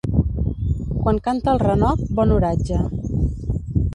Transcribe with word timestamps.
Quan 1.01 1.19
canta 1.27 1.53
el 1.53 1.61
renoc, 1.65 2.01
bon 2.21 2.35
oratge. 2.39 2.83